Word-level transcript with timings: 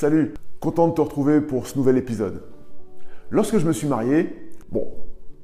Salut, 0.00 0.32
content 0.60 0.88
de 0.88 0.94
te 0.94 1.02
retrouver 1.02 1.42
pour 1.42 1.66
ce 1.66 1.76
nouvel 1.76 1.98
épisode. 1.98 2.42
Lorsque 3.28 3.58
je 3.58 3.66
me 3.66 3.72
suis 3.74 3.86
marié, 3.86 4.34
bon, 4.72 4.88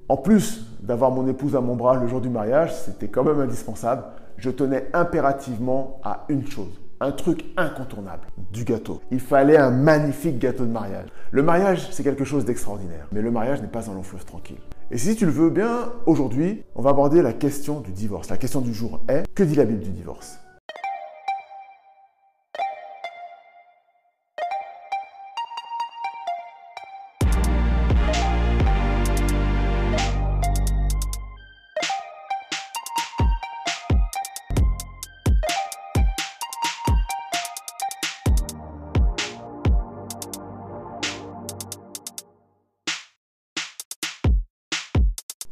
en 0.09 0.17
plus 0.17 0.65
d'avoir 0.81 1.11
mon 1.11 1.29
épouse 1.29 1.55
à 1.55 1.61
mon 1.61 1.77
bras 1.77 1.97
le 1.97 2.07
jour 2.07 2.23
du 2.23 2.31
mariage, 2.31 2.75
c'était 2.75 3.09
quand 3.09 3.23
même 3.23 3.39
indispensable, 3.39 4.05
je 4.39 4.49
tenais 4.49 4.87
impérativement 4.95 6.01
à 6.03 6.25
une 6.31 6.47
chose, 6.47 6.81
un 7.01 7.13
truc 7.13 7.45
incontournable, 7.59 8.29
du 8.51 8.65
gâteau. 8.65 9.03
Il 9.11 9.21
fallait 9.21 9.59
un 9.59 9.71
magnifique 9.71 10.39
gâteau 10.39 10.65
de 10.65 10.73
mariage. 10.73 11.09
Le 11.33 11.43
mariage, 11.43 11.91
c'est 11.91 12.03
quelque 12.03 12.25
chose 12.25 12.47
d'extraordinaire, 12.47 13.09
mais 13.13 13.21
le 13.21 13.31
mariage 13.31 13.61
n'est 13.61 13.69
pas 13.69 13.91
un 13.91 13.93
long 13.93 14.03
fleuve 14.03 14.25
tranquille. 14.25 14.57
Et 14.91 14.97
si 14.97 15.17
tu 15.17 15.27
le 15.27 15.33
veux 15.33 15.51
bien, 15.51 15.93
aujourd'hui, 16.07 16.63
on 16.75 16.81
va 16.81 16.89
aborder 16.89 17.21
la 17.21 17.35
question 17.35 17.81
du 17.81 17.93
divorce. 17.93 18.31
La 18.31 18.39
question 18.39 18.63
du 18.63 18.73
jour 18.73 19.03
est, 19.11 19.25
que 19.35 19.43
dit 19.43 19.57
la 19.57 19.67
Bible 19.67 19.83
du 19.83 19.91
divorce? 19.91 20.39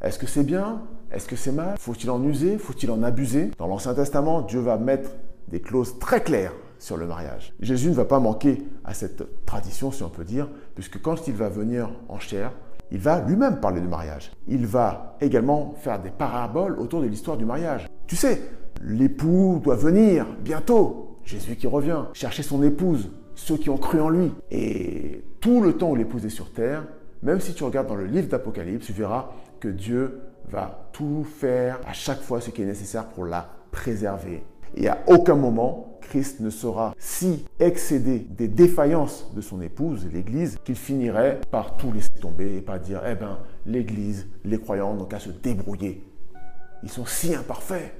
Est-ce 0.05 0.19
que 0.19 0.27
c'est 0.27 0.45
bien? 0.45 0.83
Est-ce 1.11 1.27
que 1.27 1.35
c'est 1.35 1.51
mal? 1.51 1.77
Faut-il 1.79 2.11
en 2.11 2.23
user? 2.23 2.59
Faut-il 2.59 2.91
en 2.91 3.03
abuser? 3.03 3.51
Dans 3.57 3.67
l'Ancien 3.67 3.95
Testament, 3.95 4.43
Dieu 4.43 4.61
va 4.61 4.77
mettre 4.77 5.09
des 5.49 5.63
clauses 5.63 5.99
très 5.99 6.23
claires 6.23 6.53
sur 6.79 6.99
le 6.99 7.07
mariage. 7.07 7.55
Jésus 7.61 7.89
ne 7.89 7.95
va 7.95 8.05
pas 8.05 8.21
manquer 8.21 8.63
à 8.85 8.93
cette 8.93 9.47
tradition, 9.47 9.93
si 9.93 10.03
on 10.03 10.11
peut 10.11 10.25
dire, 10.25 10.51
puisque 10.75 11.01
quand 11.01 11.27
il 11.27 11.33
va 11.33 11.49
venir 11.49 11.89
en 12.11 12.19
chair, 12.19 12.53
il 12.91 12.99
va 12.99 13.21
lui-même 13.21 13.61
parler 13.61 13.81
du 13.81 13.89
mariage. 13.89 14.31
Il 14.47 14.67
va 14.67 15.17
également 15.23 15.75
faire 15.79 15.99
des 16.03 16.11
paraboles 16.11 16.79
autour 16.79 17.01
de 17.01 17.07
l'histoire 17.07 17.39
du 17.39 17.47
mariage. 17.47 17.89
Tu 18.07 18.15
sais, 18.15 18.43
l'époux 18.83 19.59
doit 19.65 19.77
venir 19.77 20.27
bientôt. 20.43 21.17
Jésus 21.25 21.57
qui 21.57 21.67
revient, 21.67 22.03
chercher 22.13 22.43
son 22.43 22.63
épouse, 22.63 23.11
ceux 23.37 23.57
qui 23.57 23.71
ont 23.71 23.79
cru 23.79 24.03
en 24.03 24.11
lui. 24.11 24.35
Et 24.51 25.25
tout 25.41 25.63
le 25.63 25.73
temps 25.73 25.93
où 25.93 25.97
l'épouse 25.97 26.27
est 26.27 26.29
sur 26.29 26.53
terre, 26.53 26.85
même 27.23 27.41
si 27.41 27.55
tu 27.55 27.65
regardes 27.65 27.87
dans 27.87 27.95
le 27.95 28.05
livre 28.05 28.29
d'Apocalypse, 28.29 28.85
tu 28.85 28.93
verras 28.93 29.31
que 29.65 29.69
Dieu 29.71 30.21
va 30.51 30.91
tout 30.93 31.25
faire 31.25 31.81
à 31.87 31.95
chaque 31.95 32.21
fois 32.21 32.43
ce 32.43 32.51
qui 32.51 32.61
est 32.61 32.67
nécessaire 32.67 33.07
pour 33.09 33.25
la 33.25 33.49
préserver. 33.71 34.45
Et 34.75 34.89
à 34.89 35.03
aucun 35.07 35.37
moment, 35.37 35.99
Christ 36.03 36.41
ne 36.41 36.51
sera 36.51 36.95
si 36.99 37.47
excédé 37.59 38.19
des 38.19 38.47
défaillances 38.47 39.33
de 39.35 39.41
son 39.41 39.63
épouse, 39.63 40.07
l'Église, 40.13 40.59
qu'il 40.63 40.75
finirait 40.75 41.41
par 41.51 41.79
tout 41.79 41.91
laisser 41.93 42.11
tomber 42.21 42.59
et 42.59 42.61
par 42.61 42.79
dire, 42.79 43.01
eh 43.07 43.15
ben, 43.15 43.39
l'Église, 43.65 44.27
les 44.45 44.59
croyants 44.59 44.93
n'ont 44.93 45.07
qu'à 45.07 45.19
se 45.19 45.31
débrouiller. 45.31 46.05
Ils 46.83 46.91
sont 46.91 47.07
si 47.07 47.35
imparfaits, 47.35 47.91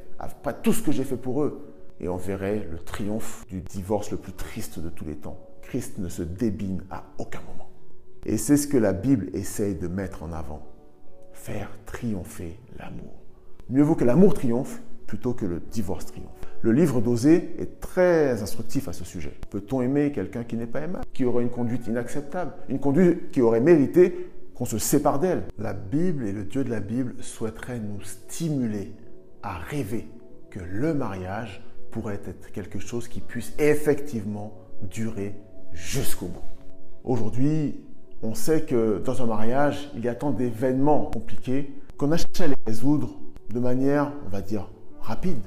pas 0.43 0.53
tout 0.53 0.75
ce 0.75 0.83
que 0.83 0.93
j'ai 0.93 1.05
fait 1.05 1.17
pour 1.17 1.43
eux. 1.43 1.73
Et 1.99 2.11
on 2.11 2.19
verrait 2.19 2.69
le 2.71 2.79
triomphe 2.79 3.47
du 3.49 3.63
divorce 3.63 4.11
le 4.11 4.19
plus 4.19 4.35
triste 4.35 4.81
de 4.81 4.91
tous 4.91 5.07
les 5.07 5.17
temps. 5.17 5.39
Christ 5.63 5.97
ne 5.97 6.11
se 6.11 6.23
débine 6.23 6.85
à 6.91 7.05
aucun 7.17 7.41
moment. 7.41 7.71
Et 8.27 8.37
c'est 8.37 8.59
ce 8.59 8.67
que 8.67 8.77
la 8.77 8.93
Bible 8.93 9.31
essaye 9.33 9.77
de 9.77 9.89
mettre 9.89 10.23
en 10.23 10.33
avant. 10.33 10.74
Faire 11.35 11.71
triompher 11.85 12.59
l'amour. 12.79 13.13
Mieux 13.69 13.83
vaut 13.83 13.95
que 13.95 14.05
l'amour 14.05 14.35
triomphe 14.35 14.81
plutôt 15.07 15.35
que 15.35 15.45
le 15.45 15.61
divorce 15.61 16.07
triomphe. 16.07 16.31
Le 16.63 16.73
livre 16.73 17.03
d'Osée 17.03 17.55
est 17.59 17.81
très 17.81 18.41
instructif 18.41 18.89
à 18.89 18.95
ce 18.95 19.05
sujet. 19.05 19.35
Peut-on 19.51 19.83
aimer 19.83 20.13
quelqu'un 20.13 20.45
qui 20.45 20.57
n'est 20.57 20.67
pas 20.67 20.81
aimable, 20.81 21.05
qui 21.13 21.27
aurait 21.27 21.43
une 21.43 21.51
conduite 21.51 21.87
inacceptable, 21.87 22.53
une 22.71 22.79
conduite 22.79 23.31
qui 23.31 23.43
aurait 23.43 23.61
mérité 23.61 24.31
qu'on 24.55 24.65
se 24.65 24.79
sépare 24.79 25.19
d'elle? 25.19 25.43
La 25.59 25.75
Bible 25.75 26.25
et 26.25 26.33
le 26.33 26.45
Dieu 26.45 26.65
de 26.65 26.71
la 26.71 26.81
Bible 26.81 27.17
souhaiteraient 27.21 27.81
nous 27.81 28.01
stimuler 28.01 28.93
à 29.43 29.59
rêver 29.59 30.09
que 30.51 30.61
le 30.61 30.95
mariage 30.95 31.63
pourrait 31.91 32.23
être 32.27 32.51
quelque 32.53 32.79
chose 32.79 33.09
qui 33.09 33.21
puisse 33.21 33.53
effectivement 33.59 34.55
durer 34.91 35.35
jusqu'au 35.73 36.27
bout. 36.27 36.41
Aujourd'hui, 37.03 37.85
on 38.23 38.35
sait 38.35 38.63
que 38.63 39.03
dans 39.05 39.23
un 39.23 39.27
mariage, 39.27 39.91
il 39.95 40.05
y 40.05 40.09
a 40.09 40.15
tant 40.15 40.31
d'événements 40.31 41.07
compliqués 41.07 41.75
qu'on 41.97 42.13
a 42.13 42.17
cherché 42.17 42.45
à 42.45 42.47
les 42.49 42.57
résoudre 42.67 43.19
de 43.53 43.61
manière, 43.61 44.13
on 44.27 44.29
va 44.29 44.41
dire, 44.41 44.69
rapide, 45.01 45.43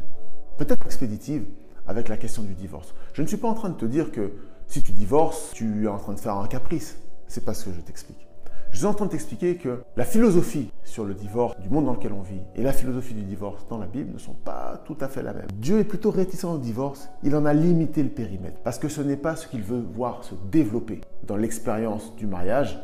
peut-être 0.57 0.85
expéditive, 0.85 1.45
avec 1.87 2.09
la 2.09 2.17
question 2.17 2.43
du 2.43 2.53
divorce. 2.53 2.93
Je 3.13 3.21
ne 3.21 3.27
suis 3.27 3.37
pas 3.37 3.47
en 3.47 3.53
train 3.53 3.69
de 3.69 3.75
te 3.75 3.85
dire 3.85 4.11
que 4.11 4.33
si 4.67 4.83
tu 4.83 4.91
divorces, 4.91 5.51
tu 5.53 5.85
es 5.85 5.87
en 5.87 5.97
train 5.97 6.13
de 6.13 6.19
faire 6.19 6.35
un 6.35 6.47
caprice. 6.47 6.97
C'est 7.27 7.43
pas 7.43 7.53
ce 7.53 7.65
que 7.65 7.71
je 7.73 7.81
t'explique. 7.81 8.27
Je 8.71 8.77
suis 8.77 8.85
en 8.85 8.93
train 8.93 9.05
de 9.05 9.11
t'expliquer 9.11 9.55
que 9.55 9.79
la 9.95 10.05
philosophie 10.05 10.71
sur 10.83 11.03
le 11.05 11.13
divorce 11.13 11.59
du 11.59 11.69
monde 11.69 11.85
dans 11.85 11.93
lequel 11.93 12.13
on 12.13 12.21
vit 12.21 12.41
et 12.55 12.61
la 12.61 12.73
philosophie 12.73 13.13
du 13.13 13.23
divorce 13.23 13.65
dans 13.69 13.77
la 13.77 13.87
Bible 13.87 14.13
ne 14.13 14.19
sont 14.19 14.33
pas 14.33 14.81
tout 14.85 14.97
à 14.99 15.07
fait 15.07 15.23
la 15.23 15.33
même. 15.33 15.47
Dieu 15.55 15.79
est 15.79 15.83
plutôt 15.83 16.11
réticent 16.11 16.45
au 16.45 16.57
divorce, 16.57 17.09
il 17.23 17.35
en 17.35 17.45
a 17.45 17.53
limité 17.53 18.03
le 18.03 18.09
périmètre 18.09 18.59
parce 18.63 18.77
que 18.77 18.87
ce 18.87 19.01
n'est 19.01 19.17
pas 19.17 19.35
ce 19.35 19.47
qu'il 19.47 19.63
veut 19.63 19.83
voir 19.93 20.23
se 20.23 20.35
développer 20.51 21.01
dans 21.25 21.37
l'expérience 21.37 22.15
du 22.15 22.27
mariage 22.27 22.79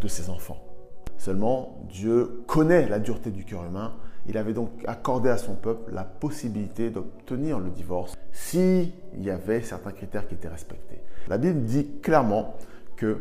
de 0.00 0.08
ses 0.08 0.30
enfants. 0.30 0.62
Seulement, 1.18 1.80
Dieu 1.88 2.42
connaît 2.46 2.88
la 2.88 3.00
dureté 3.00 3.30
du 3.30 3.44
cœur 3.44 3.64
humain. 3.64 3.94
Il 4.28 4.38
avait 4.38 4.52
donc 4.52 4.70
accordé 4.86 5.28
à 5.28 5.36
son 5.36 5.56
peuple 5.56 5.92
la 5.92 6.04
possibilité 6.04 6.90
d'obtenir 6.90 7.58
le 7.58 7.70
divorce 7.70 8.14
s'il 8.32 8.92
y 9.18 9.30
avait 9.30 9.62
certains 9.62 9.90
critères 9.90 10.28
qui 10.28 10.34
étaient 10.34 10.48
respectés. 10.48 11.00
La 11.28 11.38
Bible 11.38 11.64
dit 11.64 11.88
clairement 12.02 12.54
que 12.96 13.18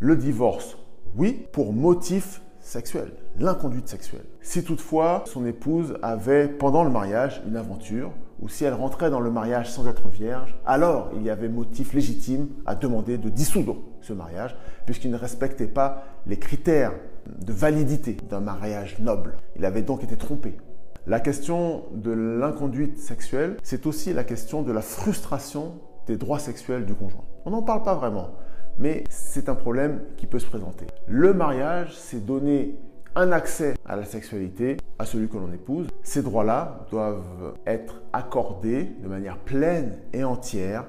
le 0.00 0.16
divorce 0.16 0.76
oui, 1.16 1.46
pour 1.52 1.72
motif 1.72 2.42
sexuel, 2.60 3.12
l'inconduite 3.38 3.88
sexuelle. 3.88 4.24
Si 4.42 4.62
toutefois 4.62 5.24
son 5.26 5.44
épouse 5.44 5.96
avait 6.02 6.46
pendant 6.46 6.84
le 6.84 6.90
mariage 6.90 7.42
une 7.46 7.56
aventure, 7.56 8.12
ou 8.40 8.48
si 8.48 8.64
elle 8.64 8.74
rentrait 8.74 9.10
dans 9.10 9.20
le 9.20 9.30
mariage 9.30 9.70
sans 9.70 9.86
être 9.86 10.08
vierge, 10.08 10.54
alors 10.64 11.10
il 11.14 11.22
y 11.22 11.30
avait 11.30 11.48
motif 11.48 11.92
légitime 11.92 12.48
à 12.66 12.74
demander 12.74 13.18
de 13.18 13.28
dissoudre 13.28 13.76
ce 14.00 14.12
mariage, 14.12 14.56
puisqu'il 14.86 15.10
ne 15.10 15.16
respectait 15.16 15.66
pas 15.66 16.04
les 16.26 16.38
critères 16.38 16.92
de 17.26 17.52
validité 17.52 18.16
d'un 18.28 18.40
mariage 18.40 18.98
noble. 18.98 19.36
Il 19.56 19.64
avait 19.64 19.82
donc 19.82 20.04
été 20.04 20.16
trompé. 20.16 20.56
La 21.06 21.20
question 21.20 21.84
de 21.92 22.12
l'inconduite 22.12 22.98
sexuelle, 22.98 23.56
c'est 23.62 23.86
aussi 23.86 24.12
la 24.12 24.24
question 24.24 24.62
de 24.62 24.72
la 24.72 24.82
frustration 24.82 25.74
des 26.06 26.16
droits 26.16 26.38
sexuels 26.38 26.86
du 26.86 26.94
conjoint. 26.94 27.24
On 27.44 27.50
n'en 27.50 27.62
parle 27.62 27.82
pas 27.82 27.94
vraiment 27.94 28.30
mais 28.80 29.04
c'est 29.10 29.48
un 29.48 29.54
problème 29.54 30.00
qui 30.16 30.26
peut 30.26 30.38
se 30.38 30.46
présenter. 30.46 30.86
Le 31.06 31.32
mariage, 31.32 31.94
c'est 31.94 32.24
donner 32.24 32.76
un 33.14 33.30
accès 33.32 33.74
à 33.84 33.96
la 33.96 34.04
sexualité 34.04 34.76
à 34.98 35.04
celui 35.04 35.28
que 35.28 35.36
l'on 35.36 35.52
épouse. 35.52 35.88
Ces 36.02 36.22
droits-là 36.22 36.86
doivent 36.90 37.54
être 37.66 38.02
accordés 38.12 38.84
de 39.02 39.08
manière 39.08 39.36
pleine 39.38 39.98
et 40.12 40.24
entière 40.24 40.86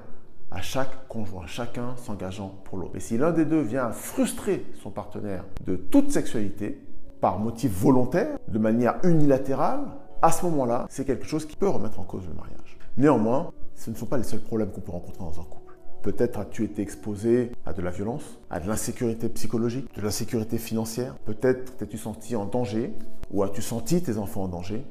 à 0.52 0.62
chaque 0.62 1.08
conjoint, 1.08 1.46
chacun 1.48 1.96
s'engageant 1.98 2.54
pour 2.66 2.78
l'autre. 2.78 2.92
Mais 2.94 3.00
si 3.00 3.18
l'un 3.18 3.32
des 3.32 3.46
deux 3.46 3.62
vient 3.62 3.92
frustrer 3.92 4.66
son 4.82 4.92
partenaire 4.92 5.46
de 5.66 5.76
toute 5.76 6.12
sexualité, 6.12 6.82
par 7.22 7.40
motif 7.40 7.72
volontaire, 7.72 8.38
de 8.48 8.60
manière 8.60 8.96
unilatérale, 9.04 9.82
à 10.22 10.32
ce 10.32 10.44
moment-là, 10.46 10.88
c'est 10.90 11.06
quelque 11.06 11.26
chose 11.26 11.46
qui 11.46 11.56
peut 11.56 11.70
remettre 11.70 12.00
en 12.00 12.04
cause 12.04 12.28
le 12.28 12.34
mariage. 12.34 12.78
Néanmoins, 12.98 13.52
ce 13.76 13.90
ne 13.90 13.96
sont 13.96 14.06
pas 14.08 14.18
les 14.18 14.24
seuls 14.24 14.42
problèmes 14.42 14.72
qu'on 14.72 14.82
peut 14.82 14.92
rencontrer 14.92 15.24
dans 15.24 15.40
un 15.40 15.44
couple. 15.44 15.61
Peut-être 16.02 16.40
as-tu 16.40 16.64
été 16.64 16.82
exposé 16.82 17.52
à 17.66 17.74
de 17.74 17.82
la 17.82 17.92
violence, 17.92 18.40
à 18.50 18.60
de 18.60 18.68
l'insécurité 18.68 19.30
psychologique, 19.30 19.88
de 19.96 20.02
l'insécurité 20.02 20.58
financière. 20.58 21.16
Peut-être 21.26 21.78
t'es-tu 21.78 21.98
senti 22.00 22.36
en 22.36 22.46
danger 22.46 22.94
ou 23.30 23.44
as-tu 23.44 23.62
senti 23.62 24.02
tes 24.02 24.18
enfants 24.18 24.44
en 24.44 24.48
danger. 24.48 24.84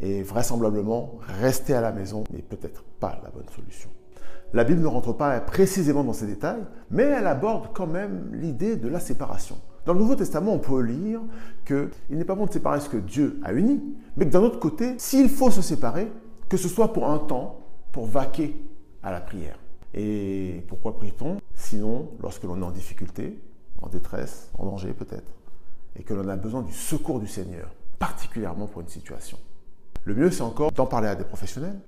Et 0.00 0.22
vraisemblablement, 0.22 1.14
rester 1.40 1.72
à 1.74 1.80
la 1.80 1.92
maison 1.92 2.24
n'est 2.32 2.42
peut-être 2.42 2.84
pas 3.00 3.18
la 3.22 3.30
bonne 3.30 3.48
solution. 3.54 3.88
La 4.52 4.64
Bible 4.64 4.80
ne 4.80 4.86
rentre 4.86 5.12
pas 5.14 5.40
précisément 5.40 6.04
dans 6.04 6.12
ces 6.12 6.26
détails, 6.26 6.62
mais 6.90 7.04
elle 7.04 7.26
aborde 7.26 7.68
quand 7.72 7.86
même 7.86 8.30
l'idée 8.32 8.76
de 8.76 8.88
la 8.88 9.00
séparation. 9.00 9.56
Dans 9.86 9.94
le 9.94 10.00
Nouveau 10.00 10.14
Testament, 10.14 10.52
on 10.52 10.58
peut 10.58 10.82
lire 10.82 11.20
qu'il 11.64 11.88
n'est 12.10 12.24
pas 12.24 12.34
bon 12.34 12.46
de 12.46 12.52
séparer 12.52 12.80
ce 12.80 12.88
que 12.88 12.98
Dieu 12.98 13.40
a 13.44 13.54
uni, 13.54 13.80
mais 14.16 14.26
que 14.26 14.30
d'un 14.30 14.42
autre 14.42 14.58
côté, 14.58 14.94
s'il 14.98 15.30
faut 15.30 15.50
se 15.50 15.62
séparer, 15.62 16.12
que 16.50 16.56
ce 16.56 16.68
soit 16.68 16.92
pour 16.92 17.08
un 17.08 17.18
temps, 17.18 17.60
pour 17.92 18.06
vaquer 18.06 18.56
à 19.02 19.10
la 19.10 19.20
prière. 19.20 19.58
Et 19.94 20.64
pourquoi 20.68 20.96
prie-t-on 20.96 21.38
Sinon, 21.54 22.10
lorsque 22.20 22.44
l'on 22.44 22.60
est 22.60 22.64
en 22.64 22.70
difficulté, 22.70 23.38
en 23.82 23.88
détresse, 23.88 24.50
en 24.56 24.66
danger 24.66 24.92
peut-être, 24.92 25.32
et 25.96 26.02
que 26.02 26.14
l'on 26.14 26.28
a 26.28 26.36
besoin 26.36 26.62
du 26.62 26.72
secours 26.72 27.20
du 27.20 27.26
Seigneur, 27.26 27.70
particulièrement 27.98 28.66
pour 28.66 28.82
une 28.82 28.88
situation? 28.88 29.38
Le 30.04 30.14
mieux, 30.14 30.30
c'est 30.30 30.42
encore 30.42 30.72
d'en 30.72 30.86
parler 30.86 31.08
à 31.08 31.16
des 31.16 31.24
professionnels, 31.24 31.78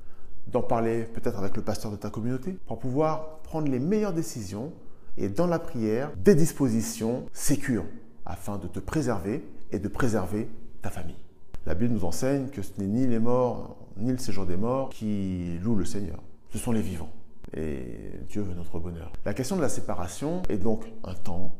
d'en 0.48 0.62
parler 0.62 1.04
peut-être 1.04 1.38
avec 1.38 1.56
le 1.56 1.62
pasteur 1.62 1.90
de 1.90 1.96
ta 1.96 2.10
communauté, 2.10 2.58
pour 2.66 2.78
pouvoir 2.78 3.38
prendre 3.38 3.70
les 3.70 3.78
meilleures 3.78 4.12
décisions 4.12 4.72
et 5.16 5.28
dans 5.28 5.46
la 5.46 5.58
prière, 5.58 6.10
des 6.16 6.34
dispositions 6.34 7.26
sécures, 7.32 7.84
afin 8.24 8.58
de 8.58 8.66
te 8.66 8.80
préserver 8.80 9.44
et 9.70 9.78
de 9.78 9.88
préserver 9.88 10.48
ta 10.80 10.90
famille. 10.90 11.16
La 11.66 11.74
Bible 11.74 11.94
nous 11.94 12.04
enseigne 12.04 12.48
que 12.48 12.62
ce 12.62 12.72
n'est 12.78 12.86
ni 12.86 13.06
les 13.06 13.18
morts, 13.18 13.76
ni 13.96 14.10
le 14.10 14.18
séjour 14.18 14.46
des 14.46 14.56
morts 14.56 14.88
qui 14.90 15.58
louent 15.62 15.76
le 15.76 15.84
Seigneur, 15.84 16.18
ce 16.50 16.58
sont 16.58 16.72
les 16.72 16.82
vivants. 16.82 17.10
Et 17.54 18.20
Dieu 18.28 18.42
veut 18.42 18.54
notre 18.54 18.78
bonheur. 18.78 19.12
La 19.24 19.34
question 19.34 19.56
de 19.56 19.62
la 19.62 19.68
séparation 19.68 20.42
est 20.48 20.58
donc 20.58 20.84
un 21.04 21.14
temps 21.14 21.54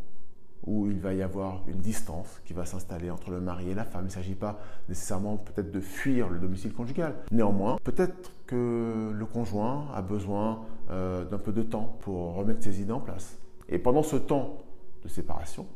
où 0.67 0.87
il 0.87 1.01
va 1.01 1.13
y 1.13 1.23
avoir 1.23 1.63
une 1.67 1.79
distance 1.79 2.41
qui 2.45 2.53
va 2.53 2.65
s'installer 2.65 3.11
entre 3.11 3.31
le 3.31 3.41
mari 3.41 3.71
et 3.71 3.75
la 3.75 3.85
femme. 3.85 4.03
Il 4.03 4.09
ne 4.09 4.13
s'agit 4.13 4.35
pas 4.35 4.61
nécessairement 4.89 5.37
peut-être 5.37 5.73
de 5.73 5.81
fuir 5.81 6.29
le 6.29 6.39
domicile 6.39 6.73
conjugal. 6.73 7.17
Néanmoins, 7.31 7.79
peut-être 7.83 8.33
que 8.47 9.11
le 9.13 9.27
conjoint 9.27 9.89
a 9.93 10.03
besoin 10.03 10.61
euh, 10.91 11.25
d'un 11.25 11.39
peu 11.39 11.53
de 11.53 11.63
temps 11.63 11.97
pour 12.01 12.35
remettre 12.35 12.63
ses 12.63 12.81
idées 12.81 12.93
en 12.93 13.01
place. 13.01 13.39
Et 13.69 13.79
pendant 13.79 14.03
ce 14.03 14.17
temps 14.17 14.59
de 15.03 15.09
séparation, 15.09 15.67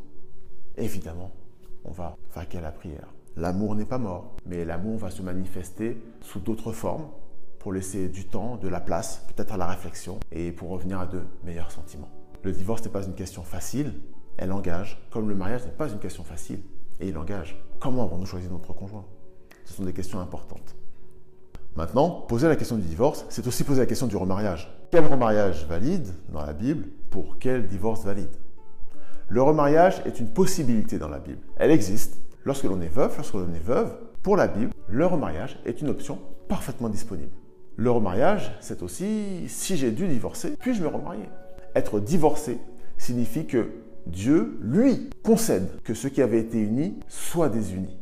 évidemment, 0.77 1.33
on 1.85 1.91
va 1.91 2.17
vaquer 2.35 2.59
à 2.59 2.63
la 2.63 2.73
prière. 2.73 3.09
L'amour 3.37 3.75
n'est 3.75 3.85
pas 3.85 3.99
mort, 3.99 4.35
mais 4.47 4.65
l'amour 4.65 4.99
va 4.99 5.11
se 5.11 5.23
manifester 5.23 6.01
sous 6.23 6.41
d'autres 6.41 6.73
formes 6.73 7.07
pour 7.67 7.73
laisser 7.73 8.07
du 8.07 8.25
temps, 8.29 8.55
de 8.55 8.69
la 8.69 8.79
place, 8.79 9.25
peut-être 9.27 9.53
à 9.53 9.57
la 9.57 9.67
réflexion 9.67 10.21
et 10.31 10.53
pour 10.53 10.71
revenir 10.71 11.01
à 11.01 11.07
de 11.07 11.23
meilleurs 11.43 11.73
sentiments. 11.73 12.09
Le 12.45 12.53
divorce 12.53 12.85
n'est 12.85 12.93
pas 12.93 13.03
une 13.03 13.15
question 13.15 13.43
facile, 13.43 13.93
elle 14.37 14.53
engage, 14.53 15.05
comme 15.11 15.29
le 15.29 15.35
mariage 15.35 15.65
n'est 15.65 15.73
pas 15.73 15.89
une 15.89 15.99
question 15.99 16.23
facile, 16.23 16.61
et 17.01 17.09
il 17.09 17.19
engage. 17.19 17.61
Comment 17.81 18.05
avons-nous 18.05 18.27
choisi 18.27 18.47
notre 18.49 18.73
conjoint? 18.73 19.05
Ce 19.65 19.75
sont 19.75 19.83
des 19.83 19.93
questions 19.93 20.21
importantes. 20.21 20.77
Maintenant, 21.75 22.09
poser 22.29 22.47
la 22.47 22.55
question 22.55 22.77
du 22.77 22.87
divorce, 22.87 23.27
c'est 23.31 23.45
aussi 23.49 23.65
poser 23.65 23.81
la 23.81 23.87
question 23.87 24.07
du 24.07 24.17
remariage. 24.17 24.73
Quel 24.93 25.05
remariage 25.05 25.67
valide 25.67 26.07
dans 26.29 26.47
la 26.47 26.53
Bible? 26.53 26.87
Pour 27.11 27.37
quel 27.41 27.67
divorce 27.67 28.05
valide? 28.05 28.37
Le 29.29 29.43
remariage 29.43 30.03
est 30.05 30.21
une 30.21 30.29
possibilité 30.29 31.01
dans 31.01 31.09
la 31.09 31.19
Bible. 31.19 31.41
Elle 31.57 31.73
existe 31.73 32.17
lorsque 32.45 32.63
l'on 32.63 32.81
est 32.81 32.95
veuf, 32.95 33.17
lorsque 33.17 33.35
l'on 33.35 33.53
est 33.53 33.59
veuve. 33.59 33.93
Pour 34.23 34.37
la 34.37 34.47
Bible, 34.47 34.71
le 34.87 35.05
remariage 35.05 35.59
est 35.65 35.81
une 35.81 35.89
option 35.89 36.21
parfaitement 36.49 36.89
disponible. 36.89 37.33
Le 37.79 37.91
remariage, 37.91 38.57
c'est 38.61 38.83
aussi 38.83 39.45
si 39.49 39.77
j'ai 39.77 39.91
dû 39.91 40.09
divorcer, 40.09 40.57
puis-je 40.59 40.83
me 40.83 40.89
remarier? 40.89 41.29
Être 41.75 42.01
divorcé 42.01 42.57
signifie 42.97 43.45
que 43.45 43.69
Dieu, 44.07 44.59
lui, 44.63 45.11
concède 45.23 45.69
que 45.85 45.93
ce 45.93 46.09
qui 46.09 46.23
avait 46.23 46.41
été 46.41 46.59
uni 46.59 46.99
soit 47.07 47.51
désuni. 47.51 47.99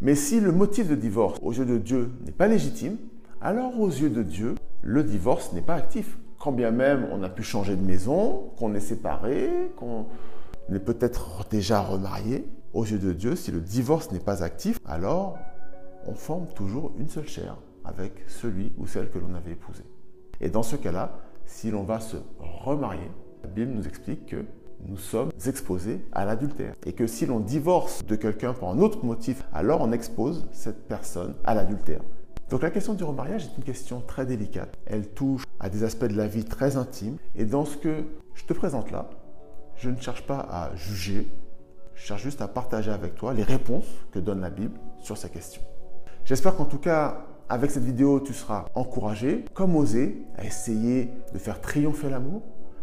Mais 0.00 0.14
si 0.14 0.40
le 0.40 0.50
motif 0.50 0.88
de 0.88 0.94
divorce 0.94 1.38
aux 1.42 1.52
yeux 1.52 1.66
de 1.66 1.76
Dieu 1.76 2.10
n'est 2.24 2.32
pas 2.32 2.48
légitime, 2.48 2.96
alors 3.42 3.78
aux 3.78 3.90
yeux 3.90 4.08
de 4.08 4.22
Dieu, 4.22 4.54
le 4.80 5.04
divorce 5.04 5.52
n'est 5.52 5.60
pas 5.60 5.74
actif. 5.74 6.16
Quand 6.38 6.52
bien 6.52 6.70
même 6.70 7.06
on 7.12 7.22
a 7.22 7.28
pu 7.28 7.42
changer 7.42 7.76
de 7.76 7.84
maison, 7.84 8.50
qu'on 8.58 8.74
est 8.74 8.80
séparé, 8.80 9.50
qu'on 9.76 10.06
est 10.72 10.78
peut-être 10.78 11.44
déjà 11.50 11.82
remarié, 11.82 12.46
aux 12.72 12.86
yeux 12.86 12.98
de 12.98 13.12
Dieu, 13.12 13.36
si 13.36 13.50
le 13.50 13.60
divorce 13.60 14.10
n'est 14.10 14.20
pas 14.20 14.42
actif, 14.42 14.78
alors 14.86 15.36
on 16.06 16.14
forme 16.14 16.46
toujours 16.54 16.92
une 16.98 17.08
seule 17.08 17.28
chair 17.28 17.58
avec 17.88 18.12
celui 18.28 18.72
ou 18.78 18.86
celle 18.86 19.10
que 19.10 19.18
l'on 19.18 19.34
avait 19.34 19.52
épousé. 19.52 19.82
Et 20.40 20.50
dans 20.50 20.62
ce 20.62 20.76
cas-là, 20.76 21.18
si 21.46 21.70
l'on 21.70 21.82
va 21.82 22.00
se 22.00 22.16
remarier, 22.38 23.10
la 23.42 23.48
Bible 23.48 23.72
nous 23.72 23.86
explique 23.86 24.26
que 24.26 24.44
nous 24.86 24.96
sommes 24.96 25.30
exposés 25.46 26.04
à 26.12 26.24
l'adultère. 26.24 26.74
Et 26.86 26.92
que 26.92 27.06
si 27.06 27.26
l'on 27.26 27.40
divorce 27.40 28.04
de 28.04 28.14
quelqu'un 28.14 28.52
pour 28.52 28.70
un 28.70 28.78
autre 28.78 29.04
motif, 29.04 29.44
alors 29.52 29.80
on 29.80 29.92
expose 29.92 30.46
cette 30.52 30.86
personne 30.86 31.34
à 31.44 31.54
l'adultère. 31.54 32.00
Donc 32.50 32.62
la 32.62 32.70
question 32.70 32.94
du 32.94 33.04
remariage 33.04 33.46
est 33.46 33.56
une 33.58 33.64
question 33.64 34.00
très 34.00 34.24
délicate. 34.24 34.78
Elle 34.86 35.08
touche 35.08 35.44
à 35.60 35.68
des 35.68 35.84
aspects 35.84 36.06
de 36.06 36.16
la 36.16 36.26
vie 36.26 36.44
très 36.44 36.76
intimes. 36.76 37.16
Et 37.34 37.44
dans 37.44 37.64
ce 37.64 37.76
que 37.76 38.04
je 38.34 38.44
te 38.44 38.52
présente 38.52 38.90
là, 38.90 39.10
je 39.76 39.90
ne 39.90 40.00
cherche 40.00 40.26
pas 40.26 40.40
à 40.40 40.74
juger, 40.74 41.28
je 41.94 42.02
cherche 42.02 42.22
juste 42.22 42.40
à 42.40 42.48
partager 42.48 42.90
avec 42.90 43.16
toi 43.16 43.34
les 43.34 43.42
réponses 43.42 43.88
que 44.12 44.18
donne 44.18 44.40
la 44.40 44.50
Bible 44.50 44.78
sur 45.00 45.16
ces 45.16 45.28
questions. 45.28 45.62
J'espère 46.24 46.56
qu'en 46.56 46.64
tout 46.64 46.78
cas, 46.78 47.26
avec 47.50 47.70
cette 47.70 47.84
vidéo, 47.84 48.20
tu 48.20 48.34
seras 48.34 48.66
encouragé, 48.74 49.44
comme 49.54 49.74
osé, 49.74 50.22
à 50.36 50.44
essayer 50.44 51.10
de 51.32 51.38
faire 51.38 51.60
triompher 51.60 52.10
l'amour, 52.10 52.42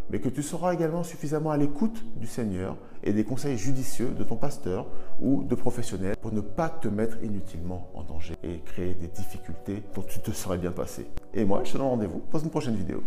mais 0.10 0.20
que 0.20 0.30
tu 0.30 0.42
seras 0.42 0.74
également 0.74 1.04
suffisamment 1.04 1.52
à 1.52 1.58
l'écoute 1.58 2.04
du 2.18 2.28
Seigneur 2.28 2.76
et 3.04 3.14
des 3.14 3.24
conseils 3.24 3.58
judicieux 3.58 4.10
de 4.10 4.24
ton 4.24 4.36
pasteur 4.36 4.88
ou 5.22 5.44
de 5.44 5.56
professionnels 5.56 6.16
pour 6.20 6.32
ne 6.32 6.42
pas 6.42 6.70
te 6.70 6.88
mettre 6.88 7.24
inutilement 7.24 7.90
en 7.94 8.04
danger 8.04 8.36
et 8.44 8.60
créer 8.60 8.96
des 8.96 9.08
difficultés 9.08 9.84
dont 9.96 10.04
tu 10.04 10.20
te 10.20 10.32
serais 10.32 10.58
bien 10.58 10.72
passé. 10.72 11.08
Et 11.34 11.46
moi, 11.46 11.62
je 11.64 11.74
te 11.74 11.78
donne 11.78 11.88
rendez-vous 11.88 12.24
dans 12.32 12.40
une 12.40 12.50
prochaine 12.50 12.76
vidéo. 12.76 13.04